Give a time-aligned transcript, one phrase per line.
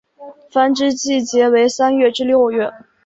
[0.49, 2.73] 繁殖季节为三月至六月。